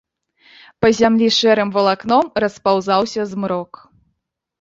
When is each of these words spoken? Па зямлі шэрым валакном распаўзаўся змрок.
Па 0.85 0.89
зямлі 0.99 1.27
шэрым 1.39 1.69
валакном 1.75 2.31
распаўзаўся 2.45 3.27
змрок. 3.35 3.71